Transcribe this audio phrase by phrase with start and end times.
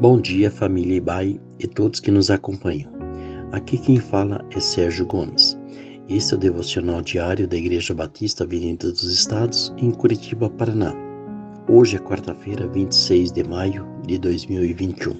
[0.00, 2.88] Bom dia, família Ibai e todos que nos acompanham.
[3.50, 5.58] Aqui quem fala é Sérgio Gomes.
[6.08, 10.94] Este é o devocional diário da Igreja Batista Avenida dos Estados, em Curitiba, Paraná.
[11.68, 15.16] Hoje é quarta-feira, 26 de maio de 2021.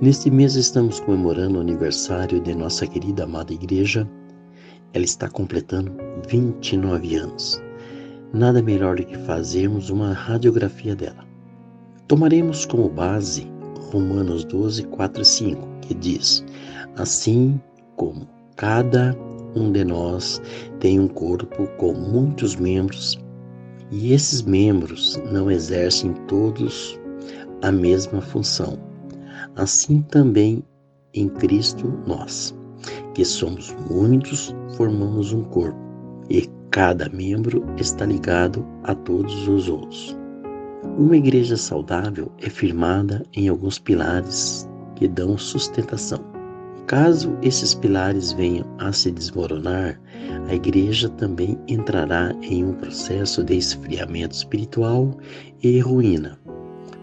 [0.00, 4.08] Neste mês estamos comemorando o aniversário de nossa querida amada igreja.
[4.94, 5.92] Ela está completando
[6.26, 7.62] 29 anos.
[8.32, 11.28] Nada melhor do que fazermos uma radiografia dela.
[12.06, 13.57] Tomaremos como base
[13.90, 16.44] Romanos 12, 4 e 5, que diz:
[16.96, 17.60] Assim
[17.96, 19.16] como cada
[19.54, 20.40] um de nós
[20.80, 23.18] tem um corpo com muitos membros,
[23.90, 26.98] e esses membros não exercem todos
[27.62, 28.78] a mesma função,
[29.56, 30.62] assim também
[31.14, 32.54] em Cristo nós,
[33.14, 35.78] que somos muitos, formamos um corpo,
[36.28, 40.17] e cada membro está ligado a todos os outros.
[40.98, 46.18] Uma igreja saudável é firmada em alguns pilares que dão sustentação.
[46.88, 50.00] Caso esses pilares venham a se desmoronar,
[50.48, 55.16] a igreja também entrará em um processo de esfriamento espiritual
[55.62, 56.36] e ruína.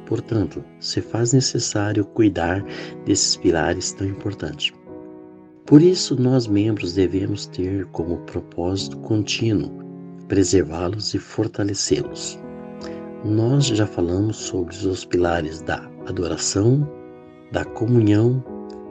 [0.06, 2.66] Portanto, se faz necessário cuidar
[3.06, 4.74] desses pilares tão importantes.
[5.66, 9.72] Por isso, nós membros devemos ter como propósito contínuo
[10.28, 12.44] preservá-los e fortalecê-los.
[13.26, 16.88] Nós já falamos sobre os pilares da adoração,
[17.52, 18.44] da comunhão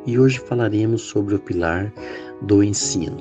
[0.05, 1.95] e hoje falaremos sobre o pilar
[2.43, 3.17] do ensino.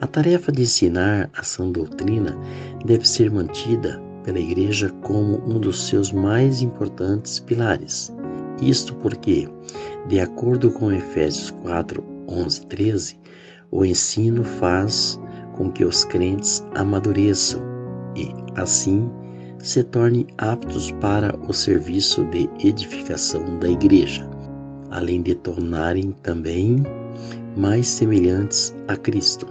[0.00, 2.36] A tarefa de ensinar a sã doutrina
[2.84, 8.12] deve ser mantida pela Igreja como um dos seus mais importantes pilares.
[8.60, 9.48] Isto porque,
[10.08, 13.20] de acordo com Efésios 4, 11 13,
[13.70, 15.20] o ensino faz
[15.54, 17.62] com que os crentes amadureçam
[18.16, 19.08] e, assim,
[19.58, 24.28] se tornem aptos para o serviço de edificação da igreja,
[24.90, 26.82] além de tornarem também
[27.56, 29.46] mais semelhantes a Cristo.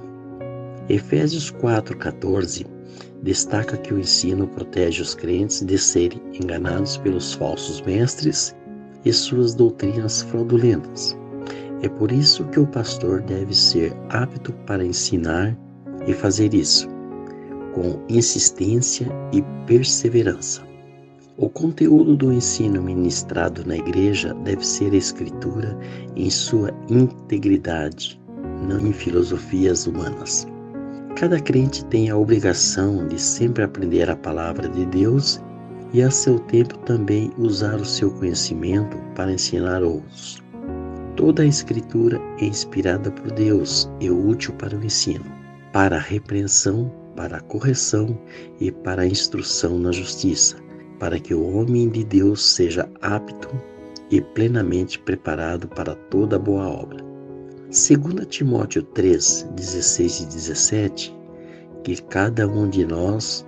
[0.87, 2.65] Efésios 4,14
[3.23, 8.55] destaca que o ensino protege os crentes de serem enganados pelos falsos mestres
[9.03, 11.17] e suas doutrinas fraudulentas.
[11.81, 15.57] É por isso que o pastor deve ser apto para ensinar
[16.07, 16.94] e fazer isso
[17.75, 20.63] com insistência e perseverança.
[21.37, 25.77] O conteúdo do ensino ministrado na igreja deve ser Escritura
[26.15, 28.17] em sua integridade,
[28.65, 30.47] não em filosofias humanas.
[31.17, 35.41] Cada crente tem a obrigação de sempre aprender a palavra de Deus
[35.93, 40.41] e, a seu tempo, também usar o seu conhecimento para ensinar outros.
[41.17, 45.25] Toda a Escritura é inspirada por Deus e útil para o ensino,
[45.73, 48.17] para a repreensão, para a correção
[48.59, 50.57] e para a instrução na justiça,
[50.99, 53.49] para que o homem de Deus seja apto
[54.11, 57.03] e plenamente preparado para toda boa obra.
[57.65, 61.17] 2 Timóteo 3, 16 e 17,
[61.83, 63.45] que cada um de nós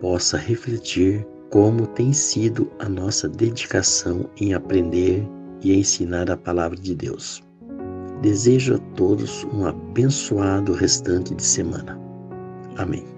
[0.00, 5.26] possa refletir como tem sido a nossa dedicação em aprender
[5.62, 7.42] e ensinar a palavra de Deus.
[8.20, 12.05] Desejo a todos um abençoado restante de semana.
[12.76, 13.15] Amém.